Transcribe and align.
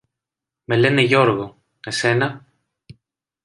Με 0.65 0.77
λένε 0.77 1.01
Γιώργο. 1.01 1.61
Εσένα; 1.83 2.45